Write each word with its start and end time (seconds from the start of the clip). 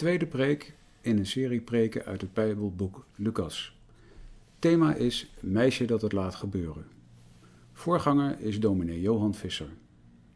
Tweede 0.00 0.26
preek 0.26 0.74
in 1.00 1.18
een 1.18 1.26
serie 1.26 1.60
preken 1.60 2.04
uit 2.04 2.20
het 2.20 2.32
Bijbelboek 2.32 3.06
Lucas. 3.14 3.76
Thema 4.58 4.94
is 4.94 5.30
Meisje 5.40 5.84
dat 5.84 6.02
het 6.02 6.12
laat 6.12 6.34
gebeuren. 6.34 6.86
Voorganger 7.72 8.40
is 8.40 8.60
dominee 8.60 9.00
Johan 9.00 9.34
Visser. 9.34 9.68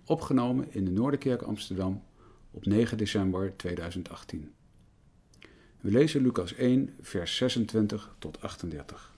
Opgenomen 0.04 0.72
in 0.72 0.84
de 0.84 0.90
Noorderkerk 0.90 1.42
Amsterdam 1.42 2.02
op 2.50 2.66
9 2.66 2.98
december 2.98 3.56
2018. 3.56 4.52
We 5.80 5.90
lezen 5.90 6.22
Lucas 6.22 6.54
1, 6.54 6.94
vers 7.00 7.36
26 7.36 8.16
tot 8.18 8.40
38. 8.40 9.14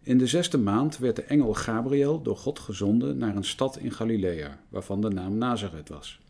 In 0.00 0.18
de 0.18 0.26
zesde 0.26 0.58
maand 0.58 0.98
werd 0.98 1.16
de 1.16 1.22
engel 1.22 1.54
Gabriel 1.54 2.22
door 2.22 2.36
God 2.36 2.58
gezonden 2.58 3.18
naar 3.18 3.36
een 3.36 3.44
stad 3.44 3.78
in 3.78 3.92
Galilea, 3.92 4.62
waarvan 4.68 5.00
de 5.00 5.08
naam 5.08 5.38
Nazareth 5.38 5.88
was. 5.88 6.21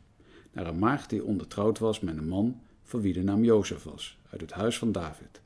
Naar 0.52 0.66
een 0.66 0.79
maagd 0.79 1.11
die 1.11 1.24
ondertrouwd 1.24 1.79
was 1.79 2.00
met 2.00 2.17
een 2.17 2.28
man 2.28 2.61
van 2.83 3.00
wie 3.00 3.12
de 3.12 3.22
naam 3.22 3.45
Jozef 3.45 3.83
was, 3.83 4.19
uit 4.31 4.41
het 4.41 4.53
huis 4.53 4.78
van 4.78 4.92
David. 4.92 5.41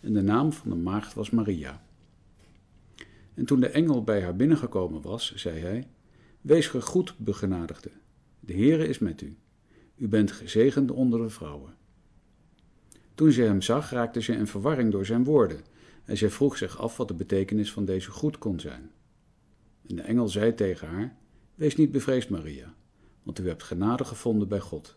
En 0.00 0.12
de 0.12 0.22
naam 0.22 0.52
van 0.52 0.70
de 0.70 0.76
maagd 0.76 1.14
was 1.14 1.30
Maria. 1.30 1.82
En 3.34 3.44
toen 3.44 3.60
de 3.60 3.68
engel 3.68 4.04
bij 4.04 4.22
haar 4.22 4.36
binnengekomen 4.36 5.02
was, 5.02 5.34
zei 5.34 5.58
hij: 5.58 5.86
Wees 6.40 6.66
gegroet, 6.66 7.14
begenadigde. 7.16 7.90
De 8.40 8.52
Heere 8.52 8.88
is 8.88 8.98
met 8.98 9.20
u. 9.20 9.36
U 9.96 10.08
bent 10.08 10.32
gezegend 10.32 10.90
onder 10.90 11.22
de 11.22 11.30
vrouwen. 11.30 11.74
Toen 13.14 13.32
ze 13.32 13.42
hem 13.42 13.62
zag, 13.62 13.90
raakte 13.90 14.22
ze 14.22 14.32
in 14.32 14.46
verwarring 14.46 14.92
door 14.92 15.06
zijn 15.06 15.24
woorden 15.24 15.60
en 16.04 16.16
zij 16.16 16.30
vroeg 16.30 16.56
zich 16.56 16.78
af 16.78 16.96
wat 16.96 17.08
de 17.08 17.14
betekenis 17.14 17.72
van 17.72 17.84
deze 17.84 18.10
groet 18.10 18.38
kon 18.38 18.60
zijn. 18.60 18.90
En 19.88 19.96
de 19.96 20.02
engel 20.02 20.28
zei 20.28 20.54
tegen 20.54 20.88
haar: 20.88 21.16
Wees 21.54 21.76
niet 21.76 21.92
bevreesd, 21.92 22.28
Maria, 22.28 22.74
want 23.24 23.38
u 23.38 23.48
hebt 23.48 23.62
genade 23.62 24.04
gevonden 24.04 24.48
bij 24.48 24.60
God. 24.60 24.96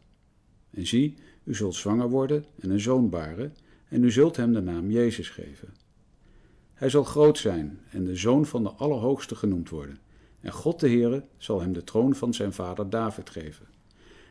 En 0.70 0.88
zie, 0.88 1.18
u 1.44 1.56
zult 1.56 1.76
zwanger 1.76 2.10
worden 2.10 2.46
en 2.60 2.70
een 2.70 2.80
zoon 2.80 3.10
baren, 3.10 3.56
en 3.90 4.04
u 4.04 4.12
zult 4.12 4.36
hem 4.36 4.54
de 4.54 4.62
naam 4.62 4.92
Jezus 4.92 5.30
geven. 5.30 5.74
Hij 6.74 6.90
zal 6.90 7.04
groot 7.04 7.38
zijn 7.38 7.80
en 7.90 8.06
de 8.06 8.16
zoon 8.16 8.46
van 8.46 8.64
de 8.64 8.70
Allerhoogste 8.70 9.36
genoemd 9.36 9.70
worden. 9.70 10.00
En 10.40 10.52
God 10.52 10.80
de 10.80 10.90
Heere 10.90 11.24
zal 11.38 11.62
hem 11.62 11.74
de 11.74 11.84
troon 11.84 12.16
van 12.16 12.34
zijn 12.34 12.54
vader 12.54 12.90
David 12.90 13.30
geven. 13.30 13.68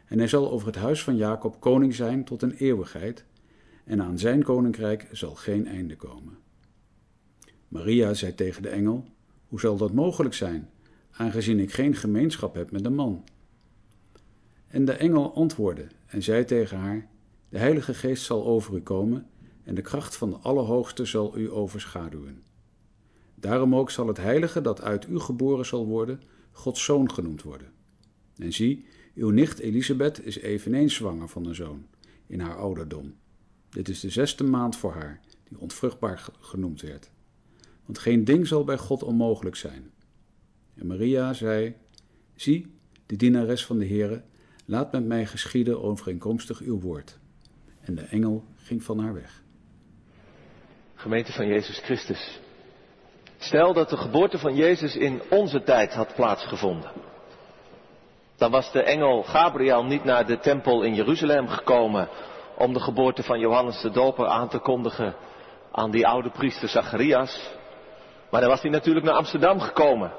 En 0.07 0.19
hij 0.19 0.29
zal 0.29 0.51
over 0.51 0.67
het 0.67 0.77
huis 0.77 1.03
van 1.03 1.17
Jacob 1.17 1.61
koning 1.61 1.95
zijn 1.95 2.25
tot 2.25 2.43
een 2.43 2.53
eeuwigheid, 2.53 3.25
en 3.85 4.03
aan 4.03 4.19
zijn 4.19 4.43
koninkrijk 4.43 5.09
zal 5.13 5.35
geen 5.35 5.67
einde 5.67 5.97
komen. 5.97 6.39
Maria 7.69 8.15
zei 8.15 8.35
tegen 8.35 8.63
de 8.63 8.69
engel: 8.69 9.05
Hoe 9.49 9.61
zal 9.61 9.77
dat 9.77 9.93
mogelijk 9.93 10.35
zijn, 10.35 10.71
aangezien 11.11 11.59
ik 11.59 11.73
geen 11.73 11.95
gemeenschap 11.95 12.55
heb 12.55 12.71
met 12.71 12.85
een 12.85 12.95
man? 12.95 13.25
En 14.69 14.84
de 14.84 14.92
engel 14.92 15.34
antwoordde 15.34 15.86
en 16.06 16.22
zei 16.22 16.45
tegen 16.45 16.78
haar: 16.78 17.09
De 17.48 17.59
Heilige 17.59 17.95
Geest 17.95 18.25
zal 18.25 18.47
over 18.47 18.75
u 18.75 18.81
komen 18.81 19.27
en 19.62 19.75
de 19.75 19.83
kracht 19.83 20.17
van 20.17 20.31
de 20.31 20.36
Allerhoogste 20.36 21.04
zal 21.04 21.38
u 21.38 21.50
overschaduwen. 21.50 22.43
Daarom 23.34 23.75
ook 23.75 23.91
zal 23.91 24.06
het 24.06 24.16
Heilige 24.16 24.60
dat 24.60 24.82
uit 24.82 25.09
u 25.09 25.19
geboren 25.19 25.66
zal 25.66 25.87
worden, 25.87 26.22
Gods 26.50 26.84
zoon 26.84 27.12
genoemd 27.12 27.43
worden. 27.43 27.72
En 28.37 28.53
zie, 28.53 28.84
uw 29.15 29.31
nicht 29.31 29.59
Elisabeth 29.59 30.25
is 30.25 30.38
eveneens 30.38 30.94
zwanger 30.94 31.28
van 31.28 31.47
een 31.47 31.55
zoon, 31.55 31.87
in 32.26 32.41
haar 32.41 32.56
ouderdom. 32.56 33.15
Dit 33.69 33.88
is 33.88 34.00
de 34.00 34.10
zesde 34.10 34.44
maand 34.44 34.76
voor 34.76 34.93
haar, 34.93 35.21
die 35.49 35.59
ontvruchtbaar 35.59 36.28
genoemd 36.41 36.81
werd 36.81 37.10
want 37.87 37.99
geen 37.99 38.25
ding 38.25 38.47
zal 38.47 38.65
bij 38.65 38.78
God 38.78 39.03
onmogelijk 39.03 39.56
zijn. 39.56 39.91
En 40.75 40.87
Maria 40.87 41.32
zei, 41.32 41.75
zie, 42.34 42.66
de 43.06 43.16
dienares 43.16 43.66
van 43.66 43.78
de 43.78 43.87
Heere, 43.87 44.22
laat 44.66 44.93
met 44.93 45.04
mij 45.04 45.27
geschieden 45.27 45.82
overeenkomstig 45.82 46.60
uw 46.60 46.81
woord. 46.81 47.19
En 47.81 47.94
de 47.94 48.06
engel 48.10 48.44
ging 48.56 48.82
van 48.82 48.99
haar 48.99 49.15
weg. 49.15 49.43
Gemeente 50.94 51.32
van 51.32 51.47
Jezus 51.47 51.78
Christus. 51.78 52.41
Stel 53.37 53.72
dat 53.72 53.88
de 53.88 53.97
geboorte 53.97 54.38
van 54.38 54.55
Jezus 54.55 54.97
in 54.97 55.22
onze 55.31 55.62
tijd 55.62 55.94
had 55.94 56.15
plaatsgevonden. 56.15 56.91
Dan 58.37 58.50
was 58.50 58.72
de 58.72 58.82
engel 58.82 59.22
Gabriel 59.22 59.84
niet 59.84 60.05
naar 60.05 60.26
de 60.26 60.38
tempel 60.38 60.82
in 60.82 60.94
Jeruzalem 60.94 61.49
gekomen 61.49 62.09
om 62.56 62.72
de 62.72 62.81
geboorte 62.81 63.22
van 63.22 63.38
Johannes 63.38 63.81
de 63.81 63.91
Doper 63.91 64.26
aan 64.26 64.49
te 64.49 64.59
kondigen 64.59 65.15
aan 65.72 65.91
die 65.91 66.06
oude 66.06 66.31
priester 66.31 66.69
Zacharias. 66.69 67.50
Maar 68.31 68.41
dan 68.41 68.50
was 68.50 68.62
hij 68.62 68.71
natuurlijk 68.71 69.06
naar 69.06 69.15
Amsterdam 69.15 69.60
gekomen. 69.60 70.12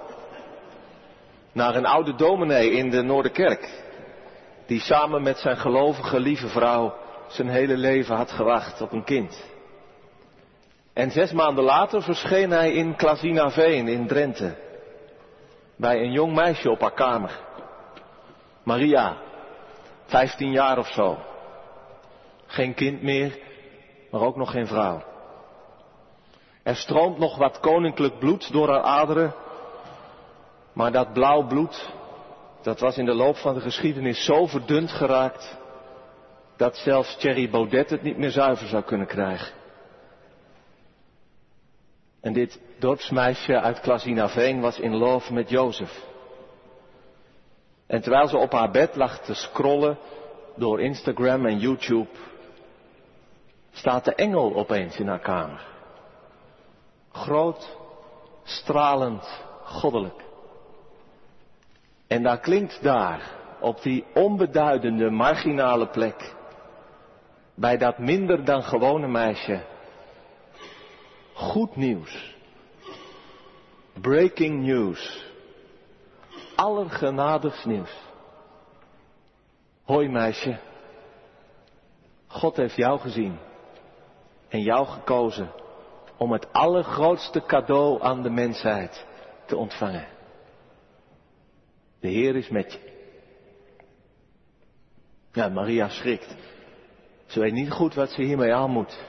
Naar 1.52 1.75
een 1.75 1.86
oude 1.86 2.16
dominee 2.16 2.72
in 2.72 2.90
de 2.90 3.02
Noorderkerk. 3.02 3.86
Die 4.68 4.80
samen 4.80 5.24
met 5.24 5.38
zijn 5.38 5.58
gelovige 5.58 6.20
lieve 6.20 6.48
vrouw 6.48 6.96
zijn 7.28 7.50
hele 7.50 7.78
leven 7.78 8.16
had 8.16 8.32
gewacht 8.32 8.82
op 8.82 8.92
een 8.92 9.04
kind. 9.04 9.46
En 10.94 11.12
zes 11.12 11.32
maanden 11.32 11.64
later 11.64 12.02
verscheen 12.02 12.52
hij 12.52 12.72
in 12.72 12.96
Klazinaveen 12.96 13.88
in 13.88 14.08
Drenthe. 14.08 14.56
Bij 15.76 16.00
een 16.00 16.12
jong 16.12 16.36
meisje 16.36 16.70
op 16.70 16.82
haar 16.82 16.94
kamer. 16.94 17.40
Maria, 18.64 19.18
vijftien 20.06 20.52
jaar 20.52 20.78
of 20.78 20.88
zo. 20.88 21.18
Geen 22.46 22.74
kind 22.74 23.02
meer, 23.02 23.40
maar 24.12 24.22
ook 24.22 24.36
nog 24.36 24.52
geen 24.52 24.68
vrouw. 24.68 25.04
Er 26.64 26.76
stroomt 26.76 27.18
nog 27.18 27.38
wat 27.38 27.60
koninklijk 27.60 28.20
bloed 28.20 28.52
door 28.52 28.70
haar 28.70 28.82
aderen. 28.82 29.34
Maar 30.74 30.92
dat 30.92 31.14
blauw 31.14 31.48
bloed, 31.48 31.94
dat 32.68 32.80
was 32.80 32.98
in 32.98 33.06
de 33.06 33.14
loop 33.14 33.36
van 33.36 33.54
de 33.54 33.62
geschiedenis 33.62 34.26
zo 34.26 34.46
verdund 34.46 34.92
geraakt, 34.92 35.58
dat 36.58 36.78
zelfs 36.78 37.18
Thierry 37.18 37.50
Baudet 37.50 37.90
het 37.90 38.02
niet 38.02 38.18
meer 38.18 38.30
zuiver 38.30 38.68
zou 38.68 38.84
kunnen 38.84 39.08
krijgen. 39.08 39.54
En 42.22 42.34
dit 42.34 42.60
dorpsmeisje 42.80 43.62
uit 43.62 43.80
Klazinaveen 43.80 44.62
was 44.62 44.80
in 44.80 44.96
love 44.96 45.34
met 45.34 45.50
Jozef. 45.50 46.04
En 47.86 48.02
terwijl 48.02 48.28
ze 48.28 48.38
op 48.38 48.52
haar 48.52 48.72
bed 48.72 48.96
lag 48.96 49.20
te 49.20 49.34
scrollen 49.34 49.98
door 50.56 50.82
Instagram 50.82 51.46
en 51.46 51.60
YouTube, 51.60 52.10
staat 53.72 54.06
de 54.06 54.16
engel 54.16 54.56
opeens 54.56 55.00
in 55.00 55.08
haar 55.08 55.20
kamer. 55.20 55.66
Groot, 57.12 57.78
stralend, 58.44 59.44
goddelijk. 59.64 60.27
En 62.07 62.23
daar 62.23 62.40
klinkt 62.40 62.84
daar, 62.84 63.22
op 63.59 63.81
die 63.81 64.06
onbeduidende, 64.13 65.09
marginale 65.09 65.88
plek, 65.88 66.35
bij 67.56 67.78
dat 67.78 67.97
minder 67.97 68.45
dan 68.45 68.63
gewone 68.63 69.07
meisje, 69.07 69.62
goed 71.34 71.75
nieuws. 71.75 72.35
Breaking 74.01 74.66
news. 74.66 75.25
Allergenadigst 76.56 77.66
nieuws. 77.66 78.06
Hoi 79.83 80.10
meisje, 80.10 80.57
God 82.27 82.56
heeft 82.56 82.75
jou 82.75 83.00
gezien 83.00 83.38
en 84.48 84.62
jou 84.62 84.86
gekozen 84.86 85.51
om 86.18 86.31
het 86.31 86.53
allergrootste 86.53 87.42
cadeau 87.45 88.01
aan 88.03 88.21
de 88.21 88.30
mensheid 88.30 89.06
te 89.45 89.57
ontvangen. 89.57 90.17
De 92.00 92.08
Heer 92.08 92.36
is 92.36 92.50
met 92.50 92.72
je. 92.72 92.80
Ja, 95.32 95.50
Maria 95.50 95.90
schrikt. 95.90 96.36
Ze 97.26 97.40
weet 97.40 97.54
niet 97.54 97.72
goed 97.72 97.94
wat 97.94 98.10
ze 98.10 98.22
hiermee 98.22 98.54
aan 98.54 98.72
moet. 98.72 99.00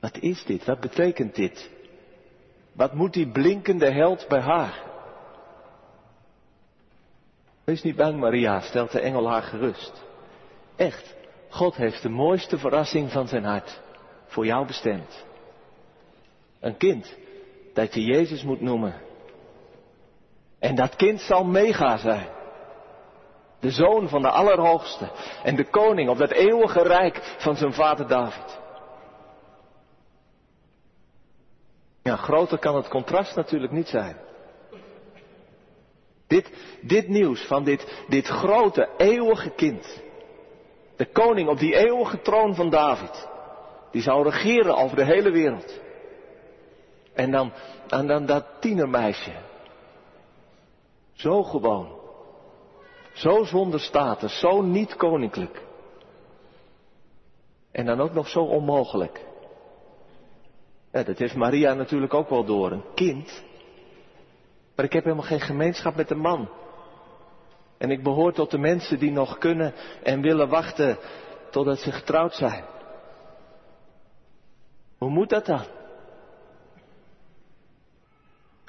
Wat 0.00 0.18
is 0.18 0.44
dit? 0.44 0.64
Wat 0.64 0.80
betekent 0.80 1.34
dit? 1.34 1.70
Wat 2.72 2.94
moet 2.94 3.12
die 3.12 3.30
blinkende 3.30 3.90
held 3.90 4.28
bij 4.28 4.40
haar? 4.40 4.82
Wees 7.64 7.82
niet 7.82 7.96
bang, 7.96 8.18
Maria, 8.20 8.60
stelt 8.60 8.92
de 8.92 9.00
engel 9.00 9.28
haar 9.28 9.42
gerust. 9.42 10.04
Echt, 10.76 11.14
God 11.48 11.76
heeft 11.76 12.02
de 12.02 12.08
mooiste 12.08 12.58
verrassing 12.58 13.10
van 13.10 13.28
zijn 13.28 13.44
hart 13.44 13.80
voor 14.26 14.46
jou 14.46 14.66
bestemd. 14.66 15.24
Een 16.60 16.76
kind 16.76 17.16
dat 17.74 17.94
je 17.94 18.02
Jezus 18.02 18.42
moet 18.42 18.60
noemen. 18.60 18.94
En 20.60 20.74
dat 20.74 20.96
kind 20.96 21.20
zal 21.20 21.44
mega 21.44 21.96
zijn. 21.96 22.28
De 23.60 23.70
zoon 23.70 24.08
van 24.08 24.22
de 24.22 24.30
Allerhoogste 24.30 25.10
en 25.42 25.56
de 25.56 25.70
koning 25.70 26.08
op 26.08 26.18
dat 26.18 26.30
eeuwige 26.30 26.82
rijk 26.82 27.36
van 27.38 27.56
zijn 27.56 27.72
vader 27.72 28.08
David. 28.08 28.58
Ja, 32.02 32.16
groter 32.16 32.58
kan 32.58 32.76
het 32.76 32.88
contrast 32.88 33.36
natuurlijk 33.36 33.72
niet 33.72 33.88
zijn. 33.88 34.16
Dit, 36.26 36.50
dit 36.80 37.08
nieuws 37.08 37.46
van 37.46 37.64
dit, 37.64 38.04
dit 38.08 38.26
grote 38.26 38.88
eeuwige 38.96 39.50
kind. 39.50 40.02
De 40.96 41.06
koning 41.06 41.48
op 41.48 41.58
die 41.58 41.74
eeuwige 41.76 42.20
troon 42.20 42.54
van 42.54 42.70
David. 42.70 43.28
Die 43.90 44.02
zou 44.02 44.30
regeren 44.30 44.76
over 44.76 44.96
de 44.96 45.04
hele 45.04 45.30
wereld. 45.30 45.80
En 47.14 47.30
dan, 47.30 47.52
en 47.88 48.06
dan 48.06 48.26
dat 48.26 48.44
tienermeisje. 48.60 49.32
Zo 51.20 51.42
gewoon. 51.42 51.98
Zo 53.12 53.44
zonder 53.44 53.80
status, 53.80 54.38
zo 54.38 54.62
niet 54.62 54.96
koninklijk. 54.96 55.62
En 57.70 57.86
dan 57.86 58.00
ook 58.00 58.12
nog 58.12 58.28
zo 58.28 58.40
onmogelijk. 58.40 59.26
Dat 60.90 61.18
heeft 61.18 61.34
Maria 61.34 61.74
natuurlijk 61.74 62.14
ook 62.14 62.28
wel 62.28 62.44
door. 62.44 62.72
Een 62.72 62.84
kind. 62.94 63.42
Maar 64.76 64.84
ik 64.84 64.92
heb 64.92 65.04
helemaal 65.04 65.26
geen 65.26 65.40
gemeenschap 65.40 65.96
met 65.96 66.10
een 66.10 66.20
man. 66.20 66.48
En 67.78 67.90
ik 67.90 68.02
behoor 68.02 68.32
tot 68.32 68.50
de 68.50 68.58
mensen 68.58 68.98
die 68.98 69.10
nog 69.10 69.38
kunnen 69.38 69.74
en 70.02 70.20
willen 70.20 70.48
wachten 70.48 70.98
totdat 71.50 71.78
ze 71.78 71.92
getrouwd 71.92 72.34
zijn. 72.34 72.64
Hoe 74.98 75.10
moet 75.10 75.28
dat 75.28 75.46
dan? 75.46 75.64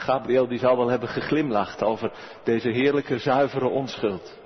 Gabriel 0.01 0.47
die 0.47 0.59
zal 0.59 0.77
wel 0.77 0.89
hebben 0.89 1.09
geglimlacht 1.09 1.83
over 1.83 2.11
deze 2.43 2.69
heerlijke 2.69 3.17
zuivere 3.17 3.67
onschuld. 3.67 4.39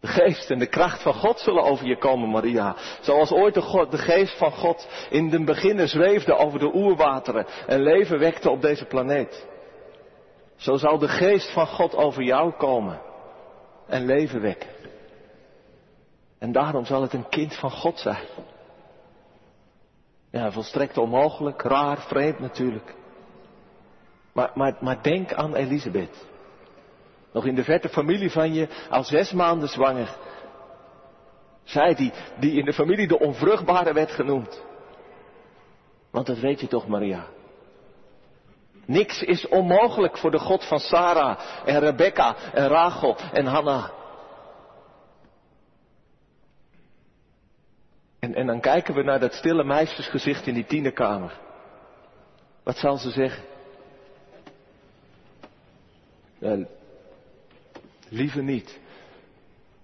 De 0.00 0.06
geest 0.06 0.50
en 0.50 0.58
de 0.58 0.66
kracht 0.66 1.02
van 1.02 1.14
God 1.14 1.40
zullen 1.40 1.62
over 1.62 1.86
je 1.86 1.98
komen, 1.98 2.28
Maria. 2.28 2.76
Zoals 3.00 3.32
ooit 3.32 3.54
de, 3.54 3.60
God, 3.60 3.90
de 3.90 3.98
geest 3.98 4.38
van 4.38 4.52
God 4.52 4.88
in 5.10 5.28
den 5.30 5.44
beginnen 5.44 5.88
zweefde 5.88 6.34
over 6.34 6.58
de 6.58 6.74
oerwateren 6.74 7.46
en 7.66 7.82
leven 7.82 8.18
wekte 8.18 8.50
op 8.50 8.62
deze 8.62 8.84
planeet. 8.84 9.46
Zo 10.56 10.76
zal 10.76 10.98
de 10.98 11.08
geest 11.08 11.52
van 11.52 11.66
God 11.66 11.96
over 11.96 12.22
jou 12.22 12.52
komen 12.52 13.00
en 13.86 14.04
leven 14.04 14.40
wekken. 14.40 14.70
En 16.38 16.52
daarom 16.52 16.84
zal 16.84 17.02
het 17.02 17.12
een 17.12 17.28
kind 17.28 17.56
van 17.56 17.70
God 17.70 17.98
zijn. 17.98 18.24
Ja, 20.30 20.52
volstrekt 20.52 20.98
onmogelijk, 20.98 21.62
raar, 21.62 21.98
vreemd 21.98 22.38
natuurlijk. 22.38 22.94
Maar, 24.38 24.76
maar, 24.80 25.02
denk 25.02 25.32
aan 25.32 25.54
Elisabeth. 25.54 26.26
Nog 27.32 27.46
in 27.46 27.54
de 27.54 27.64
verte 27.64 27.88
familie 27.88 28.30
van 28.30 28.54
je, 28.54 28.68
al 28.90 29.04
zes 29.04 29.32
maanden 29.32 29.68
zwanger. 29.68 30.16
Zij 31.62 31.94
die, 31.94 32.12
die 32.38 32.58
in 32.58 32.64
de 32.64 32.72
familie 32.72 33.08
de 33.08 33.18
onvruchtbare 33.18 33.92
werd 33.92 34.10
genoemd. 34.10 34.62
Want 36.10 36.26
dat 36.26 36.38
weet 36.38 36.60
je 36.60 36.66
toch, 36.66 36.86
Maria. 36.86 37.26
Niks 38.84 39.22
is 39.22 39.48
onmogelijk 39.48 40.18
voor 40.18 40.30
de 40.30 40.38
God 40.38 40.64
van 40.64 40.78
Sarah 40.78 41.38
en 41.64 41.80
Rebecca 41.80 42.36
en 42.52 42.68
Rachel 42.68 43.16
en 43.32 43.46
Hanna. 43.46 43.90
En, 48.18 48.34
en 48.34 48.46
dan 48.46 48.60
kijken 48.60 48.94
we 48.94 49.02
naar 49.02 49.20
dat 49.20 49.34
stille 49.34 49.64
meisjesgezicht 49.64 50.46
in 50.46 50.54
die 50.54 50.66
tienerkamer. 50.66 51.38
Wat 52.62 52.76
zal 52.76 52.96
ze 52.96 53.10
zeggen? 53.10 53.56
Ja, 56.38 56.66
liever 58.08 58.42
niet. 58.42 58.78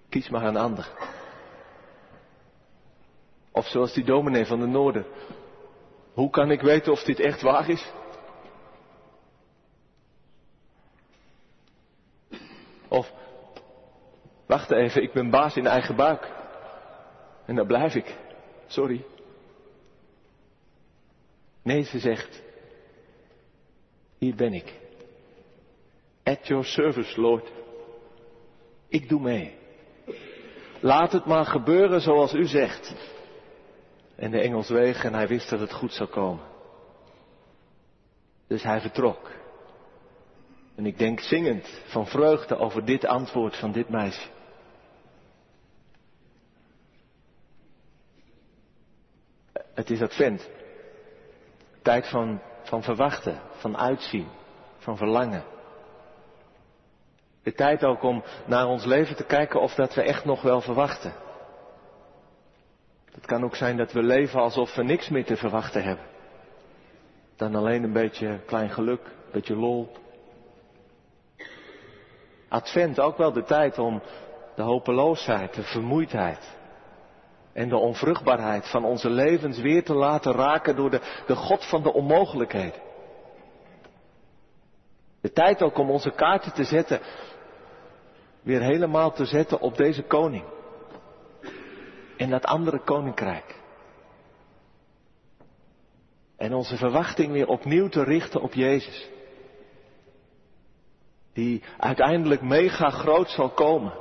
Kies 0.09 0.29
maar 0.29 0.43
een 0.43 0.57
ander. 0.57 0.91
Of 3.51 3.67
zoals 3.67 3.93
die 3.93 4.03
dominee 4.03 4.45
van 4.45 4.59
de 4.59 4.65
Noorden. 4.65 5.05
Hoe 6.13 6.29
kan 6.29 6.51
ik 6.51 6.61
weten 6.61 6.91
of 6.91 7.03
dit 7.03 7.19
echt 7.19 7.41
waar 7.41 7.69
is? 7.69 7.91
Of, 12.87 13.11
wacht 14.45 14.71
even, 14.71 15.03
ik 15.03 15.13
ben 15.13 15.29
baas 15.29 15.55
in 15.55 15.67
eigen 15.67 15.95
buik. 15.95 16.31
En 17.45 17.55
daar 17.55 17.65
blijf 17.65 17.95
ik. 17.95 18.17
Sorry. 18.67 19.05
Nee, 21.61 21.83
ze 21.83 21.99
zegt, 21.99 22.41
hier 24.17 24.35
ben 24.35 24.53
ik. 24.53 24.84
At 26.25 26.47
your 26.47 26.63
service, 26.63 27.21
Lord. 27.21 27.51
Ik 28.87 29.09
doe 29.09 29.21
mee. 29.21 29.55
Laat 30.79 31.11
het 31.11 31.25
maar 31.25 31.45
gebeuren 31.45 32.01
zoals 32.01 32.33
u 32.33 32.45
zegt. 32.45 32.95
En 34.15 34.31
de 34.31 34.39
engel 34.39 34.63
zweeg 34.63 35.03
en 35.03 35.13
hij 35.13 35.27
wist 35.27 35.49
dat 35.49 35.59
het 35.59 35.73
goed 35.73 35.93
zou 35.93 36.09
komen. 36.09 36.43
Dus 38.47 38.63
hij 38.63 38.81
vertrok. 38.81 39.31
En 40.75 40.85
ik 40.85 40.97
denk 40.97 41.19
zingend 41.19 41.81
van 41.85 42.07
vreugde 42.07 42.57
over 42.57 42.85
dit 42.85 43.05
antwoord 43.05 43.55
van 43.55 43.71
dit 43.71 43.89
meisje. 43.89 44.27
Het 49.73 49.89
is 49.89 50.01
advent. 50.01 50.49
Tijd 51.81 52.09
van, 52.09 52.41
van 52.63 52.83
verwachten, 52.83 53.41
van 53.55 53.77
uitzien, 53.77 54.27
van 54.77 54.97
verlangen. 54.97 55.54
De 57.45 57.53
tijd 57.53 57.83
ook 57.83 58.03
om 58.03 58.23
naar 58.45 58.67
ons 58.67 58.85
leven 58.85 59.15
te 59.15 59.25
kijken 59.25 59.61
of 59.61 59.73
dat 59.73 59.93
we 59.93 60.01
echt 60.01 60.25
nog 60.25 60.41
wel 60.41 60.61
verwachten. 60.61 61.13
Het 63.11 63.25
kan 63.25 63.43
ook 63.43 63.55
zijn 63.55 63.77
dat 63.77 63.91
we 63.91 64.03
leven 64.03 64.39
alsof 64.39 64.75
we 64.75 64.83
niks 64.83 65.09
meer 65.09 65.25
te 65.25 65.37
verwachten 65.37 65.83
hebben. 65.83 66.05
Dan 67.35 67.55
alleen 67.55 67.83
een 67.83 67.93
beetje 67.93 68.39
klein 68.45 68.69
geluk, 68.69 69.01
een 69.05 69.31
beetje 69.31 69.55
lol. 69.55 69.91
Advent 72.49 72.99
ook 72.99 73.17
wel 73.17 73.31
de 73.31 73.43
tijd 73.43 73.77
om 73.77 74.01
de 74.55 74.61
hopeloosheid, 74.61 75.53
de 75.53 75.63
vermoeidheid 75.63 76.57
en 77.53 77.69
de 77.69 77.77
onvruchtbaarheid 77.77 78.69
van 78.69 78.85
onze 78.85 79.09
levens 79.09 79.59
weer 79.59 79.83
te 79.83 79.93
laten 79.93 80.33
raken 80.33 80.75
door 80.75 80.89
de, 80.89 81.01
de 81.27 81.35
God 81.35 81.65
van 81.65 81.83
de 81.83 81.93
onmogelijkheden. 81.93 82.81
De 85.21 85.31
tijd 85.31 85.61
ook 85.61 85.77
om 85.77 85.89
onze 85.89 86.11
kaarten 86.11 86.53
te 86.53 86.63
zetten 86.63 86.99
weer 88.45 88.61
helemaal 88.61 89.11
te 89.11 89.25
zetten 89.25 89.59
op 89.59 89.77
deze 89.77 90.03
koning. 90.03 90.43
En 92.17 92.29
dat 92.29 92.45
andere 92.45 92.79
koninkrijk. 92.83 93.59
En 96.37 96.53
onze 96.53 96.77
verwachting 96.77 97.31
weer 97.31 97.47
opnieuw 97.47 97.87
te 97.87 98.03
richten 98.03 98.41
op 98.41 98.53
Jezus. 98.53 99.09
Die 101.33 101.63
uiteindelijk 101.77 102.41
mega 102.41 102.89
groot 102.89 103.29
zal 103.29 103.49
komen. 103.49 103.93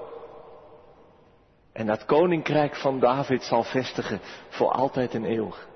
En 1.72 1.86
dat 1.86 2.04
koninkrijk 2.04 2.76
van 2.76 3.00
David 3.00 3.42
zal 3.42 3.62
vestigen 3.62 4.20
voor 4.48 4.70
altijd 4.70 5.14
en 5.14 5.24
eeuwig. 5.24 5.68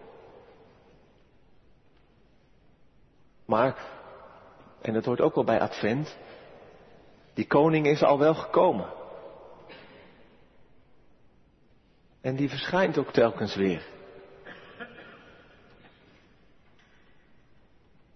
Maar, 3.44 3.76
en 4.80 4.92
dat 4.92 5.04
hoort 5.04 5.20
ook 5.20 5.34
wel 5.34 5.44
bij 5.44 5.60
Advent, 5.60 6.16
die 7.38 7.46
koning 7.46 7.86
is 7.86 8.02
al 8.02 8.18
wel 8.18 8.34
gekomen. 8.34 8.86
En 12.20 12.36
die 12.36 12.48
verschijnt 12.48 12.98
ook 12.98 13.12
telkens 13.12 13.54
weer. 13.54 13.86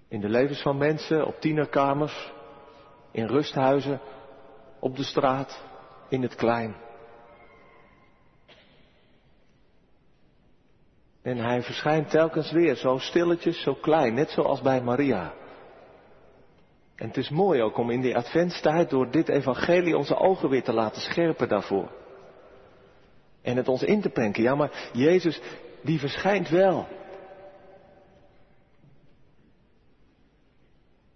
In 0.08 0.20
de 0.20 0.28
levens 0.28 0.62
van 0.62 0.78
mensen, 0.78 1.26
op 1.26 1.40
tienerkamers, 1.40 2.32
in 3.10 3.26
rusthuizen, 3.26 4.00
op 4.78 4.96
de 4.96 5.04
straat, 5.04 5.62
in 6.08 6.22
het 6.22 6.34
klein. 6.34 6.76
En 11.22 11.36
hij 11.36 11.62
verschijnt 11.62 12.10
telkens 12.10 12.50
weer, 12.50 12.76
zo 12.76 12.98
stilletjes, 12.98 13.62
zo 13.62 13.74
klein, 13.74 14.14
net 14.14 14.30
zoals 14.30 14.60
bij 14.60 14.82
Maria. 14.82 15.41
En 17.02 17.08
het 17.08 17.16
is 17.16 17.30
mooi 17.30 17.62
ook 17.62 17.76
om 17.76 17.90
in 17.90 18.00
die 18.00 18.16
adventstijd 18.16 18.90
door 18.90 19.10
dit 19.10 19.28
evangelie 19.28 19.96
onze 19.96 20.16
ogen 20.16 20.48
weer 20.48 20.62
te 20.62 20.72
laten 20.72 21.02
scherpen 21.02 21.48
daarvoor. 21.48 21.90
En 23.40 23.56
het 23.56 23.68
ons 23.68 23.82
in 23.82 24.00
te 24.00 24.08
prenken. 24.08 24.42
Ja, 24.42 24.54
maar 24.54 24.90
Jezus, 24.92 25.40
die 25.82 25.98
verschijnt 25.98 26.48
wel. 26.48 26.86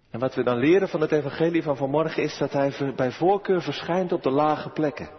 En 0.09 0.19
wat 0.19 0.35
we 0.35 0.43
dan 0.43 0.57
leren 0.57 0.87
van 0.87 1.01
het 1.01 1.11
evangelie 1.11 1.63
van 1.63 1.77
vanmorgen 1.77 2.23
is 2.23 2.37
dat 2.37 2.51
hij 2.51 2.93
bij 2.95 3.11
voorkeur 3.11 3.61
verschijnt 3.61 4.11
op 4.11 4.23
de 4.23 4.31
lage 4.31 4.69
plekken. 4.69 5.09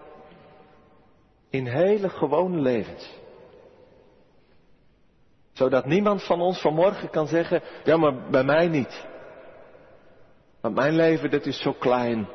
In 1.50 1.66
hele 1.66 2.08
gewone 2.08 2.60
levens. 2.60 3.18
Zodat 5.52 5.86
niemand 5.86 6.24
van 6.24 6.40
ons 6.40 6.60
vanmorgen 6.60 7.10
kan 7.10 7.26
zeggen, 7.26 7.62
ja 7.84 7.96
maar 7.96 8.30
bij 8.30 8.44
mij 8.44 8.68
niet. 8.68 9.06
Want 10.60 10.74
mijn 10.74 10.94
leven, 10.94 11.30
dat 11.30 11.46
is 11.46 11.60
zo 11.60 11.72
klein, 11.72 12.28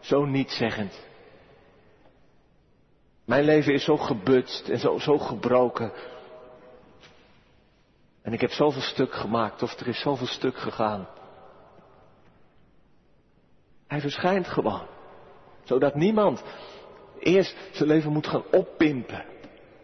zo 0.00 0.24
nietzeggend. 0.24 1.06
Mijn 3.24 3.44
leven 3.44 3.72
is 3.72 3.84
zo 3.84 3.96
gebutst 3.96 4.68
en 4.68 4.78
zo, 4.78 4.98
zo 4.98 5.18
gebroken. 5.18 5.92
En 8.22 8.32
ik 8.32 8.40
heb 8.40 8.50
zoveel 8.50 8.82
stuk 8.82 9.12
gemaakt, 9.12 9.62
of 9.62 9.80
er 9.80 9.88
is 9.88 10.00
zoveel 10.00 10.26
stuk 10.26 10.56
gegaan. 10.56 11.08
Hij 13.86 14.00
verschijnt 14.00 14.48
gewoon. 14.48 14.86
Zodat 15.64 15.94
niemand 15.94 16.42
eerst 17.18 17.56
zijn 17.72 17.88
leven 17.88 18.12
moet 18.12 18.26
gaan 18.26 18.44
oppimpen. 18.50 19.24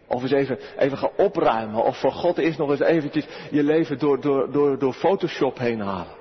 Of 0.07 0.21
eens 0.21 0.31
even, 0.31 0.59
even 0.77 0.97
gaan 0.97 1.15
opruimen. 1.17 1.83
Of 1.83 1.99
voor 1.99 2.11
God 2.11 2.37
eerst 2.37 2.57
nog 2.57 2.69
eens 2.69 2.79
eventjes 2.79 3.27
je 3.51 3.63
leven 3.63 3.99
door, 3.99 4.21
door, 4.21 4.51
door, 4.51 4.79
door 4.79 4.93
Photoshop 4.93 5.57
heen 5.57 5.79
halen. 5.79 6.19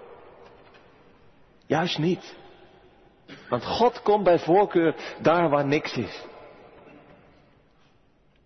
Juist 1.70 1.98
niet. 1.98 2.36
Want 3.48 3.64
God 3.64 4.02
komt 4.02 4.24
bij 4.24 4.38
voorkeur 4.38 4.94
daar 5.22 5.48
waar 5.48 5.66
niks 5.66 5.96
is. 5.96 6.24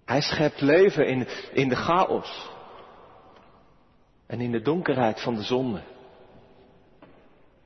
Hij 0.04 0.20
schept 0.20 0.60
leven 0.60 1.06
in, 1.06 1.26
in 1.52 1.68
de 1.68 1.76
chaos. 1.76 2.50
En 4.26 4.40
in 4.40 4.52
de 4.52 4.62
donkerheid 4.62 5.20
van 5.20 5.34
de 5.34 5.42
zonde. 5.42 5.82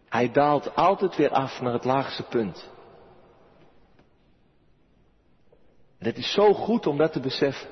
Hij 0.09 0.33
daalt 0.33 0.75
altijd 0.75 1.17
weer 1.17 1.31
af 1.31 1.61
naar 1.61 1.73
het 1.73 1.85
laagste 1.85 2.23
punt. 2.23 2.71
En 5.99 6.07
het 6.07 6.17
is 6.17 6.33
zo 6.33 6.55
goed 6.55 6.87
om 6.87 6.97
dat 6.97 7.13
te 7.13 7.21
beseffen. 7.21 7.69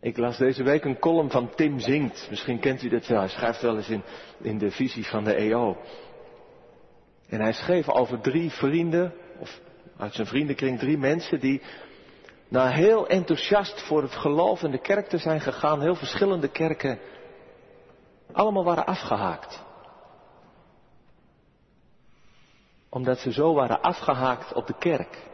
Ik 0.00 0.16
las 0.16 0.38
deze 0.38 0.62
week 0.62 0.84
een 0.84 0.98
column 0.98 1.30
van 1.30 1.54
Tim 1.54 1.78
Zingt. 1.78 2.26
Misschien 2.30 2.60
kent 2.60 2.82
u 2.82 2.88
dat 2.88 3.06
wel. 3.06 3.18
Hij 3.18 3.28
schrijft 3.28 3.62
wel 3.62 3.76
eens 3.76 3.88
in, 3.88 4.02
in 4.40 4.58
de 4.58 4.70
visie 4.70 5.06
van 5.06 5.24
de 5.24 5.34
EO. 5.34 5.76
En 7.30 7.40
hij 7.40 7.52
schreef 7.52 7.88
over 7.88 8.20
drie 8.20 8.50
vrienden, 8.50 9.12
of 9.38 9.60
uit 9.96 10.14
zijn 10.14 10.26
vriendenkring 10.26 10.78
drie 10.78 10.98
mensen 10.98 11.40
die 11.40 11.62
na 12.48 12.68
heel 12.68 13.08
enthousiast 13.08 13.82
voor 13.82 14.02
het 14.02 14.14
geloof 14.14 14.62
in 14.62 14.70
de 14.70 14.80
kerk 14.80 15.08
te 15.08 15.18
zijn 15.18 15.40
gegaan, 15.40 15.80
heel 15.80 15.94
verschillende 15.94 16.48
kerken, 16.48 16.98
allemaal 18.32 18.64
waren 18.64 18.86
afgehaakt. 18.86 19.62
Omdat 22.88 23.18
ze 23.18 23.32
zo 23.32 23.54
waren 23.54 23.80
afgehaakt 23.80 24.52
op 24.52 24.66
de 24.66 24.78
kerk. 24.78 25.29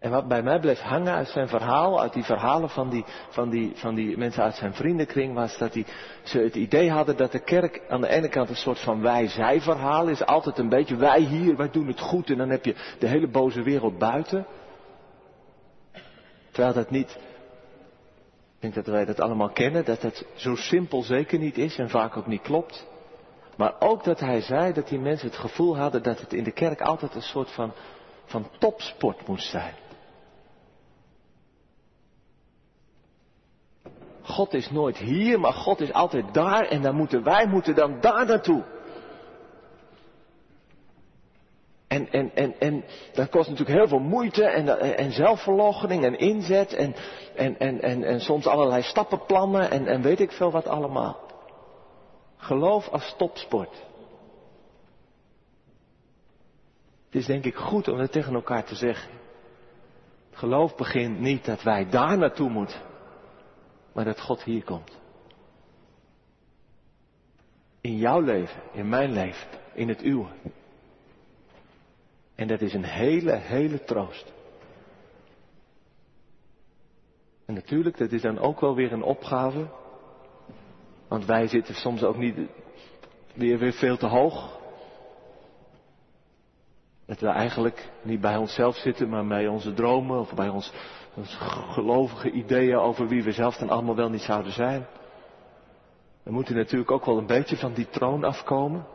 En 0.00 0.10
wat 0.10 0.28
bij 0.28 0.42
mij 0.42 0.60
bleef 0.60 0.80
hangen 0.80 1.14
uit 1.14 1.28
zijn 1.28 1.48
verhaal, 1.48 2.00
uit 2.00 2.12
die 2.12 2.24
verhalen 2.24 2.70
van 2.70 2.90
die, 2.90 3.04
van 3.28 3.50
die, 3.50 3.72
van 3.74 3.94
die 3.94 4.18
mensen 4.18 4.42
uit 4.42 4.54
zijn 4.54 4.74
vriendenkring, 4.74 5.34
was 5.34 5.58
dat 5.58 5.72
die, 5.72 5.86
ze 6.22 6.38
het 6.38 6.54
idee 6.54 6.90
hadden 6.90 7.16
dat 7.16 7.32
de 7.32 7.38
kerk 7.38 7.82
aan 7.88 8.00
de 8.00 8.08
ene 8.08 8.28
kant 8.28 8.48
een 8.48 8.56
soort 8.56 8.80
van 8.80 9.02
wij-zij 9.02 9.60
verhaal 9.60 10.08
is. 10.08 10.24
Altijd 10.24 10.58
een 10.58 10.68
beetje 10.68 10.96
wij 10.96 11.20
hier, 11.20 11.56
wij 11.56 11.70
doen 11.70 11.86
het 11.86 12.00
goed 12.00 12.30
en 12.30 12.36
dan 12.36 12.50
heb 12.50 12.64
je 12.64 12.74
de 12.98 13.06
hele 13.06 13.28
boze 13.28 13.62
wereld 13.62 13.98
buiten. 13.98 14.46
Terwijl 16.50 16.74
dat 16.74 16.90
niet, 16.90 17.10
ik 18.54 18.60
denk 18.60 18.74
dat 18.74 18.86
wij 18.86 19.04
dat 19.04 19.20
allemaal 19.20 19.50
kennen, 19.50 19.84
dat 19.84 20.02
het 20.02 20.26
zo 20.34 20.54
simpel 20.54 21.02
zeker 21.02 21.38
niet 21.38 21.58
is 21.58 21.78
en 21.78 21.90
vaak 21.90 22.16
ook 22.16 22.26
niet 22.26 22.42
klopt. 22.42 22.86
Maar 23.56 23.74
ook 23.78 24.04
dat 24.04 24.20
hij 24.20 24.40
zei 24.40 24.72
dat 24.72 24.88
die 24.88 24.98
mensen 24.98 25.28
het 25.28 25.38
gevoel 25.38 25.76
hadden 25.76 26.02
dat 26.02 26.20
het 26.20 26.32
in 26.32 26.44
de 26.44 26.52
kerk 26.52 26.80
altijd 26.80 27.14
een 27.14 27.22
soort 27.22 27.50
van, 27.50 27.72
van 28.24 28.46
topsport 28.58 29.26
moest 29.26 29.50
zijn. 29.50 29.74
God 34.22 34.54
is 34.54 34.70
nooit 34.70 34.96
hier, 34.96 35.40
maar 35.40 35.52
God 35.52 35.80
is 35.80 35.92
altijd 35.92 36.34
daar 36.34 36.64
en 36.64 36.82
dan 36.82 36.94
moeten 36.94 37.22
wij 37.22 37.46
moeten 37.46 37.74
dan 37.74 38.00
daar 38.00 38.26
naartoe. 38.26 38.64
En, 41.88 42.10
en, 42.10 42.30
en, 42.34 42.58
en 42.58 42.84
dat 43.12 43.28
kost 43.28 43.48
natuurlijk 43.48 43.78
heel 43.78 43.88
veel 43.88 44.08
moeite 44.08 44.44
en, 44.44 44.96
en 44.96 45.12
zelfverloochening 45.12 46.04
en 46.04 46.18
inzet 46.18 46.72
en, 46.72 46.94
en, 47.36 47.58
en, 47.58 47.80
en, 47.80 48.04
en 48.04 48.20
soms 48.20 48.46
allerlei 48.46 48.82
stappenplannen 48.82 49.70
en, 49.70 49.86
en 49.86 50.02
weet 50.02 50.20
ik 50.20 50.32
veel 50.32 50.50
wat 50.50 50.66
allemaal. 50.66 51.20
Geloof 52.36 52.88
als 52.88 53.14
topsport. 53.18 53.88
Het 57.04 57.20
is 57.20 57.26
denk 57.26 57.44
ik 57.44 57.54
goed 57.54 57.88
om 57.88 57.98
het 57.98 58.12
tegen 58.12 58.34
elkaar 58.34 58.64
te 58.64 58.74
zeggen. 58.74 59.10
Geloof 60.32 60.74
begint 60.74 61.20
niet 61.20 61.44
dat 61.44 61.62
wij 61.62 61.88
daar 61.88 62.18
naartoe 62.18 62.50
moeten 62.50 62.89
maar 63.92 64.04
dat 64.04 64.20
God 64.20 64.42
hier 64.42 64.64
komt. 64.64 64.98
In 67.80 67.96
jouw 67.96 68.20
leven, 68.20 68.62
in 68.72 68.88
mijn 68.88 69.12
leven, 69.12 69.48
in 69.74 69.88
het 69.88 70.02
uwe. 70.02 70.28
En 72.34 72.48
dat 72.48 72.60
is 72.60 72.74
een 72.74 72.84
hele, 72.84 73.36
hele 73.36 73.84
troost. 73.84 74.32
En 77.44 77.54
natuurlijk, 77.54 77.98
dat 77.98 78.12
is 78.12 78.22
dan 78.22 78.38
ook 78.38 78.60
wel 78.60 78.74
weer 78.74 78.92
een 78.92 79.02
opgave. 79.02 79.66
Want 81.08 81.24
wij 81.24 81.46
zitten 81.46 81.74
soms 81.74 82.02
ook 82.02 82.16
niet 82.16 82.36
weer, 83.34 83.58
weer 83.58 83.72
veel 83.72 83.96
te 83.96 84.06
hoog. 84.06 84.58
Dat 87.06 87.20
we 87.20 87.28
eigenlijk 87.28 87.90
niet 88.02 88.20
bij 88.20 88.36
onszelf 88.36 88.76
zitten, 88.76 89.08
maar 89.08 89.26
bij 89.26 89.46
onze 89.46 89.74
dromen 89.74 90.20
of 90.20 90.34
bij 90.34 90.48
ons 90.48 90.72
gelovige 91.70 92.30
ideeën 92.30 92.76
over 92.76 93.08
wie 93.08 93.22
we 93.22 93.32
zelf 93.32 93.56
dan 93.56 93.70
allemaal 93.70 93.96
wel 93.96 94.10
niet 94.10 94.22
zouden 94.22 94.52
zijn. 94.52 94.86
We 96.22 96.32
moeten 96.32 96.54
natuurlijk 96.54 96.90
ook 96.90 97.04
wel 97.04 97.18
een 97.18 97.26
beetje 97.26 97.56
van 97.56 97.72
die 97.72 97.88
troon 97.88 98.24
afkomen. 98.24 98.86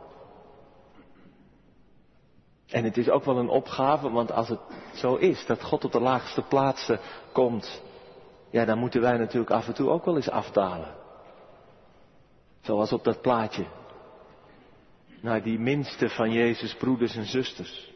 En 2.66 2.84
het 2.84 2.96
is 2.96 3.10
ook 3.10 3.24
wel 3.24 3.36
een 3.36 3.48
opgave, 3.48 4.10
want 4.10 4.32
als 4.32 4.48
het 4.48 4.60
zo 4.94 5.14
is 5.14 5.46
dat 5.46 5.62
God 5.62 5.84
op 5.84 5.92
de 5.92 6.00
laagste 6.00 6.42
plaatsen 6.42 7.00
komt, 7.32 7.82
ja, 8.50 8.64
dan 8.64 8.78
moeten 8.78 9.00
wij 9.00 9.16
natuurlijk 9.16 9.50
af 9.50 9.66
en 9.66 9.74
toe 9.74 9.90
ook 9.90 10.04
wel 10.04 10.16
eens 10.16 10.30
afdalen. 10.30 10.94
Zoals 12.60 12.92
op 12.92 13.04
dat 13.04 13.20
plaatje. 13.20 13.66
Naar 15.20 15.42
die 15.42 15.58
minste 15.58 16.08
van 16.08 16.32
Jezus' 16.32 16.76
broeders 16.76 17.16
en 17.16 17.24
zusters. 17.24 17.92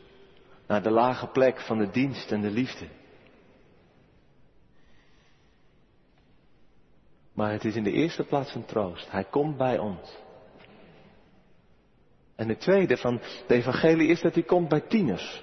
Naar 0.66 0.82
de 0.82 0.90
lage 0.90 1.26
plek 1.26 1.60
van 1.60 1.78
de 1.78 1.90
dienst 1.90 2.32
en 2.32 2.40
de 2.40 2.50
liefde. 2.50 2.86
Maar 7.40 7.52
het 7.52 7.64
is 7.64 7.76
in 7.76 7.82
de 7.82 7.92
eerste 7.92 8.24
plaats 8.24 8.54
een 8.54 8.64
troost. 8.64 9.10
Hij 9.10 9.24
komt 9.24 9.56
bij 9.56 9.78
ons. 9.78 10.18
En 12.36 12.48
het 12.48 12.60
tweede 12.60 12.96
van 12.96 13.20
de 13.46 13.54
evangelie 13.54 14.08
is 14.08 14.20
dat 14.20 14.34
hij 14.34 14.42
komt 14.42 14.68
bij 14.68 14.80
tieners. 14.80 15.42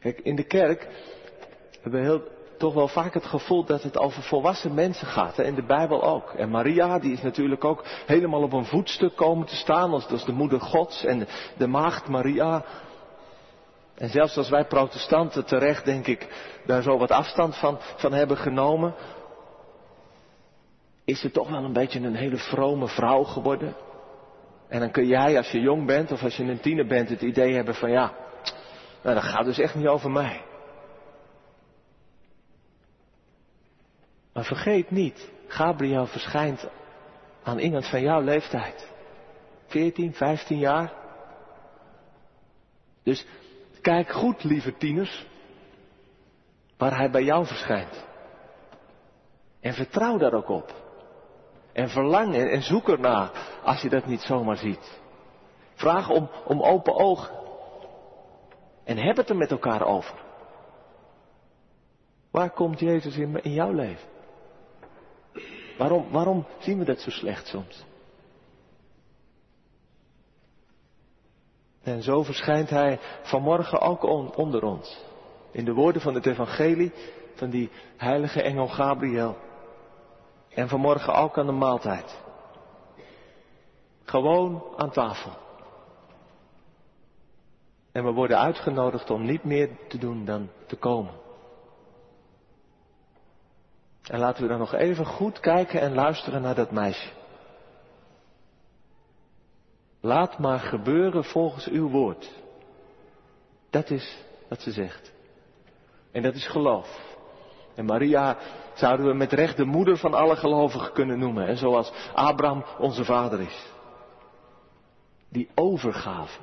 Kijk, 0.00 0.20
in 0.20 0.36
de 0.36 0.42
kerk 0.42 0.88
hebben 1.80 2.00
we 2.00 2.06
heel, 2.06 2.22
toch 2.58 2.74
wel 2.74 2.88
vaak 2.88 3.14
het 3.14 3.26
gevoel 3.26 3.64
dat 3.64 3.82
het 3.82 3.98
over 3.98 4.22
volwassen 4.22 4.74
mensen 4.74 5.06
gaat. 5.06 5.36
Hè? 5.36 5.44
In 5.44 5.54
de 5.54 5.66
Bijbel 5.66 6.02
ook. 6.02 6.32
En 6.32 6.50
Maria, 6.50 6.98
die 6.98 7.12
is 7.12 7.22
natuurlijk 7.22 7.64
ook 7.64 7.84
helemaal 8.06 8.42
op 8.42 8.52
een 8.52 8.64
voetstuk 8.64 9.16
komen 9.16 9.46
te 9.46 9.56
staan 9.56 9.92
als, 9.92 10.24
de 10.24 10.32
moeder 10.32 10.60
Gods. 10.60 11.04
En 11.04 11.26
de 11.56 11.66
maagd 11.66 12.08
Maria. 12.08 12.64
En 13.94 14.08
zelfs 14.08 14.36
als 14.36 14.48
wij 14.48 14.64
protestanten 14.64 15.44
terecht, 15.44 15.84
denk 15.84 16.06
ik, 16.06 16.28
daar 16.66 16.82
zo 16.82 16.98
wat 16.98 17.10
afstand 17.10 17.56
van, 17.56 17.78
van 17.96 18.12
hebben 18.12 18.36
genomen 18.36 18.94
is 21.10 21.20
ze 21.20 21.30
toch 21.30 21.50
wel 21.50 21.64
een 21.64 21.72
beetje 21.72 22.00
een 22.00 22.14
hele 22.14 22.36
vrome 22.36 22.88
vrouw 22.88 23.22
geworden. 23.22 23.76
En 24.68 24.80
dan 24.80 24.90
kun 24.90 25.06
jij, 25.06 25.36
als 25.36 25.50
je 25.50 25.60
jong 25.60 25.86
bent 25.86 26.12
of 26.12 26.22
als 26.22 26.36
je 26.36 26.44
een 26.44 26.60
tiener 26.60 26.86
bent, 26.86 27.08
het 27.08 27.22
idee 27.22 27.54
hebben 27.54 27.74
van 27.74 27.90
ja, 27.90 28.12
nou 29.02 29.14
dat 29.14 29.24
gaat 29.24 29.44
dus 29.44 29.58
echt 29.58 29.74
niet 29.74 29.86
over 29.86 30.10
mij. 30.10 30.42
Maar 34.32 34.44
vergeet 34.44 34.90
niet, 34.90 35.30
Gabriel 35.46 36.06
verschijnt 36.06 36.68
aan 37.42 37.58
iemand 37.58 37.86
van 37.86 38.02
jouw 38.02 38.20
leeftijd. 38.20 38.92
14, 39.66 40.14
15 40.14 40.58
jaar. 40.58 40.92
Dus 43.02 43.26
kijk 43.80 44.12
goed, 44.12 44.44
lieve 44.44 44.76
tieners, 44.76 45.26
waar 46.76 46.96
hij 46.96 47.10
bij 47.10 47.22
jou 47.22 47.46
verschijnt. 47.46 48.04
En 49.60 49.74
vertrouw 49.74 50.18
daar 50.18 50.32
ook 50.32 50.48
op. 50.48 50.89
En 51.80 51.88
verlang 51.88 52.34
en 52.34 52.62
zoek 52.62 52.88
ernaar 52.88 53.30
als 53.62 53.80
je 53.80 53.88
dat 53.88 54.06
niet 54.06 54.20
zomaar 54.20 54.56
ziet. 54.56 55.00
Vraag 55.74 56.08
om, 56.08 56.30
om 56.44 56.62
open 56.62 56.94
ogen. 56.94 57.34
En 58.84 58.96
heb 58.98 59.16
het 59.16 59.28
er 59.28 59.36
met 59.36 59.50
elkaar 59.50 59.82
over. 59.82 60.14
Waar 62.30 62.50
komt 62.50 62.80
Jezus 62.80 63.16
in, 63.16 63.42
in 63.42 63.52
jouw 63.52 63.72
leven? 63.72 64.08
Waarom, 65.78 66.10
waarom 66.10 66.46
zien 66.58 66.78
we 66.78 66.84
dat 66.84 67.00
zo 67.00 67.10
slecht 67.10 67.46
soms? 67.46 67.84
En 71.82 72.02
zo 72.02 72.22
verschijnt 72.22 72.70
hij 72.70 72.98
vanmorgen 73.22 73.80
ook 73.80 74.02
onder 74.36 74.64
ons. 74.64 75.04
In 75.50 75.64
de 75.64 75.72
woorden 75.72 76.02
van 76.02 76.14
het 76.14 76.26
evangelie 76.26 76.92
van 77.34 77.50
die 77.50 77.70
heilige 77.96 78.42
engel 78.42 78.68
Gabriel. 78.68 79.36
En 80.50 80.68
vanmorgen 80.68 81.14
ook 81.14 81.38
aan 81.38 81.46
de 81.46 81.52
maaltijd. 81.52 82.18
Gewoon 84.04 84.62
aan 84.76 84.90
tafel. 84.90 85.32
En 87.92 88.04
we 88.04 88.10
worden 88.10 88.38
uitgenodigd 88.38 89.10
om 89.10 89.24
niet 89.24 89.44
meer 89.44 89.68
te 89.88 89.98
doen 89.98 90.24
dan 90.24 90.50
te 90.66 90.76
komen. 90.76 91.14
En 94.02 94.18
laten 94.18 94.42
we 94.42 94.48
dan 94.48 94.58
nog 94.58 94.74
even 94.74 95.06
goed 95.06 95.40
kijken 95.40 95.80
en 95.80 95.94
luisteren 95.94 96.42
naar 96.42 96.54
dat 96.54 96.70
meisje. 96.70 97.10
Laat 100.00 100.38
maar 100.38 100.58
gebeuren 100.58 101.24
volgens 101.24 101.66
uw 101.66 101.88
woord. 101.88 102.30
Dat 103.70 103.90
is 103.90 104.24
wat 104.48 104.60
ze 104.60 104.72
zegt. 104.72 105.12
En 106.12 106.22
dat 106.22 106.34
is 106.34 106.46
geloof. 106.46 107.09
En 107.74 107.84
Maria 107.84 108.36
zouden 108.74 109.06
we 109.06 109.14
met 109.14 109.32
recht 109.32 109.56
de 109.56 109.64
moeder 109.64 109.96
van 109.96 110.14
alle 110.14 110.36
gelovigen 110.36 110.92
kunnen 110.92 111.18
noemen. 111.18 111.46
En 111.46 111.56
zoals 111.56 111.92
Abraham 112.14 112.64
onze 112.78 113.04
vader 113.04 113.40
is. 113.40 113.66
Die 115.28 115.48
overgave. 115.54 116.38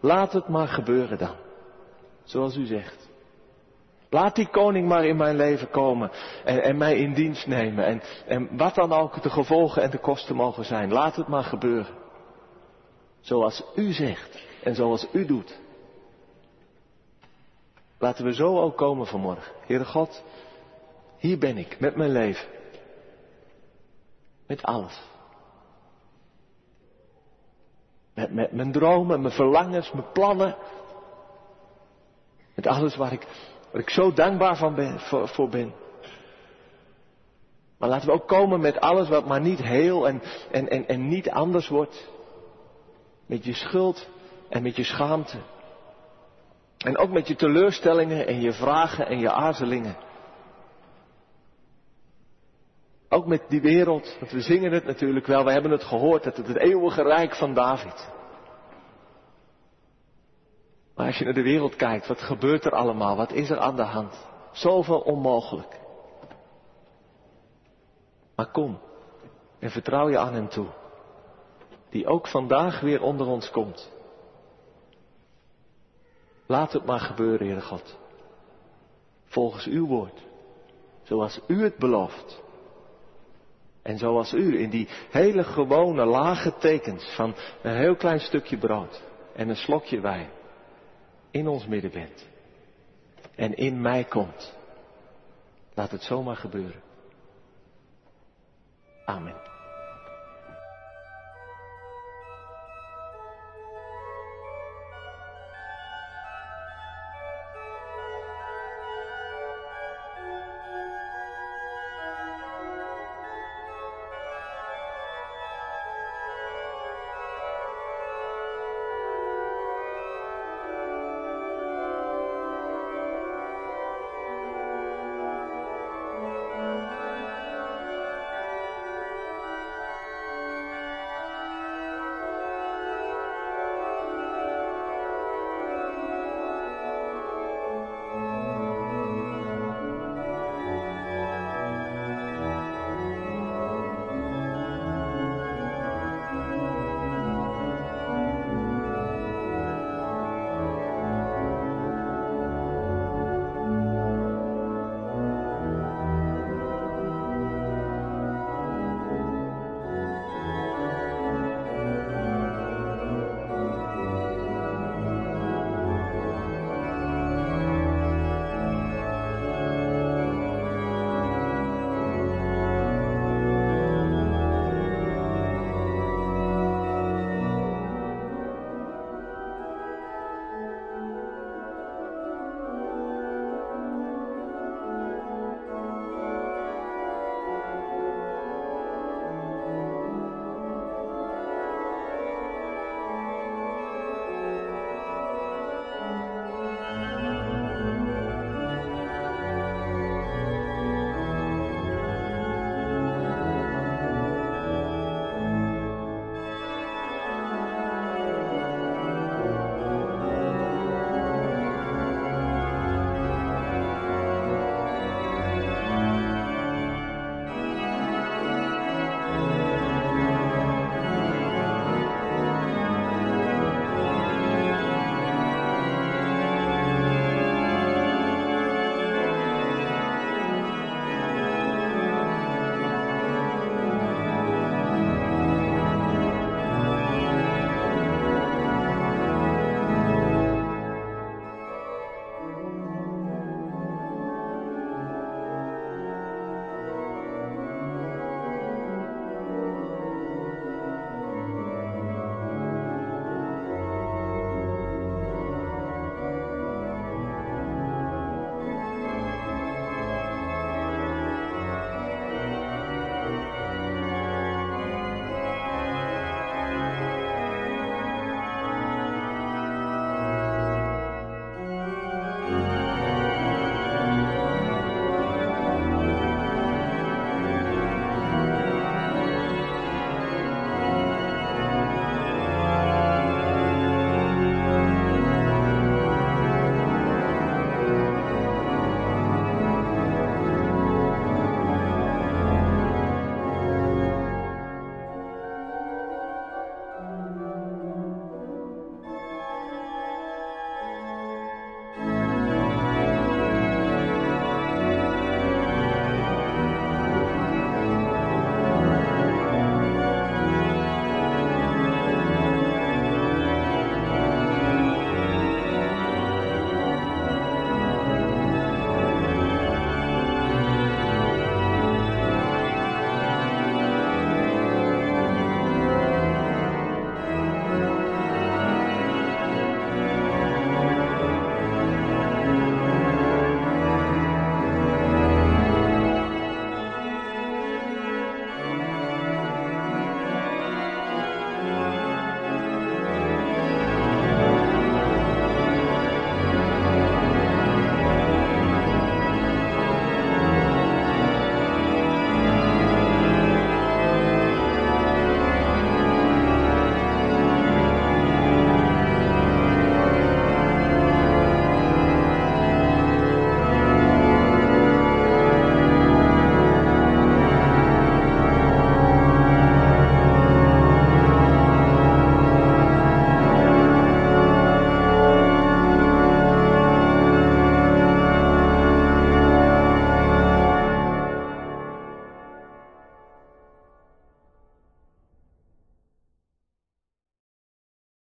Laat 0.00 0.32
het 0.32 0.48
maar 0.48 0.68
gebeuren 0.68 1.18
dan. 1.18 1.34
zoals 2.24 2.56
u 2.56 2.66
zegt. 2.66 3.08
Laat 4.10 4.34
die 4.34 4.48
koning 4.48 4.88
maar 4.88 5.04
in 5.04 5.16
mijn 5.16 5.36
leven 5.36 5.70
komen 5.70 6.10
en, 6.44 6.62
en 6.62 6.76
mij 6.76 6.96
in 6.96 7.14
dienst 7.14 7.46
nemen. 7.46 7.84
En, 7.84 8.02
en 8.26 8.56
wat 8.56 8.74
dan 8.74 8.92
ook 8.92 9.22
de 9.22 9.30
gevolgen 9.30 9.82
en 9.82 9.90
de 9.90 9.98
kosten 9.98 10.36
mogen 10.36 10.64
zijn, 10.64 10.92
laat 10.92 11.16
het 11.16 11.28
maar 11.28 11.44
gebeuren. 11.44 11.94
Zoals 13.20 13.64
u 13.74 13.92
zegt 13.92 14.42
en 14.62 14.74
zoals 14.74 15.06
u 15.12 15.26
doet. 15.26 15.58
Laten 17.98 18.24
we 18.24 18.34
zo 18.34 18.60
ook 18.60 18.76
komen 18.76 19.06
vanmorgen. 19.06 19.52
Heere 19.66 19.84
God, 19.84 20.22
hier 21.24 21.38
ben 21.38 21.58
ik 21.58 21.80
met 21.80 21.96
mijn 21.96 22.10
leven. 22.10 22.48
Met 24.46 24.62
alles. 24.62 25.02
Met, 28.14 28.52
mijn 28.52 28.72
dromen, 28.72 29.20
mijn 29.20 29.34
verlangens, 29.34 29.92
mijn 29.92 30.12
plannen. 30.12 30.56
Met 32.54 32.66
alles 32.66 32.96
waar 32.96 33.12
ik, 33.12 33.26
waar 33.72 33.80
ik 33.80 33.90
zo 33.90 34.12
dankbaar 34.12 34.56
van 34.56 35.00
voor, 35.00 35.28
voor 35.28 35.48
ben. 35.48 35.74
Maar 37.78 37.88
laten 37.88 38.06
we 38.06 38.14
ook 38.14 38.28
komen 38.28 38.60
met 38.60 38.80
alles 38.80 39.08
wat 39.08 39.26
maar 39.26 39.40
niet 39.40 39.62
heel 39.62 40.08
en, 40.08 40.22
en, 40.50 40.68
en, 40.68 40.88
en 40.88 41.08
niet 41.08 41.30
anders 41.30 41.68
wordt. 41.68 42.10
Met 43.26 43.44
je 43.44 43.54
schuld 43.54 44.08
en 44.48 44.62
met 44.62 44.76
je 44.76 44.84
schaamte. 44.84 45.38
En 46.78 46.96
ook 46.96 47.10
met 47.10 47.28
je 47.28 47.36
teleurstellingen 47.36 48.26
en 48.26 48.40
je 48.40 48.52
vragen 48.52 49.06
en 49.06 49.18
je 49.18 49.30
aarzelingen. 49.30 49.96
Ook 53.14 53.26
met 53.26 53.42
die 53.48 53.60
wereld, 53.60 54.16
want 54.20 54.32
we 54.32 54.40
zingen 54.40 54.72
het 54.72 54.84
natuurlijk 54.84 55.26
wel, 55.26 55.44
we 55.44 55.52
hebben 55.52 55.70
het 55.70 55.84
gehoord, 55.84 56.22
dat 56.22 56.36
het 56.36 56.46
het 56.46 56.56
eeuwige 56.56 57.02
rijk 57.02 57.34
van 57.34 57.54
David. 57.54 58.12
Maar 60.94 61.06
als 61.06 61.18
je 61.18 61.24
naar 61.24 61.34
de 61.34 61.42
wereld 61.42 61.76
kijkt, 61.76 62.06
wat 62.06 62.20
gebeurt 62.20 62.64
er 62.64 62.72
allemaal? 62.72 63.16
Wat 63.16 63.32
is 63.32 63.50
er 63.50 63.58
aan 63.58 63.76
de 63.76 63.82
hand? 63.82 64.26
Zoveel 64.52 65.00
onmogelijk. 65.00 65.80
Maar 68.36 68.50
kom 68.50 68.80
en 69.58 69.70
vertrouw 69.70 70.08
je 70.08 70.18
aan 70.18 70.34
Hem 70.34 70.48
toe, 70.48 70.66
die 71.90 72.06
ook 72.06 72.26
vandaag 72.26 72.80
weer 72.80 73.02
onder 73.02 73.26
ons 73.26 73.50
komt. 73.50 73.92
Laat 76.46 76.72
het 76.72 76.84
maar 76.84 77.00
gebeuren, 77.00 77.46
Heere 77.46 77.62
God. 77.62 77.98
Volgens 79.24 79.66
uw 79.66 79.86
woord. 79.86 80.22
Zoals 81.02 81.40
u 81.46 81.62
het 81.62 81.76
belooft. 81.76 82.42
En 83.84 83.98
zoals 83.98 84.32
u 84.32 84.60
in 84.60 84.70
die 84.70 84.88
hele 85.10 85.44
gewone 85.44 86.04
lage 86.04 86.54
tekens 86.58 87.14
van 87.14 87.34
een 87.62 87.76
heel 87.76 87.96
klein 87.96 88.20
stukje 88.20 88.58
brood 88.58 89.02
en 89.34 89.48
een 89.48 89.56
slokje 89.56 90.00
wijn 90.00 90.28
in 91.30 91.48
ons 91.48 91.66
midden 91.66 91.90
bent. 91.90 92.26
En 93.34 93.54
in 93.54 93.80
mij 93.80 94.04
komt. 94.04 94.54
Laat 95.74 95.90
het 95.90 96.02
zomaar 96.02 96.36
gebeuren. 96.36 96.82
Amen. 99.04 99.53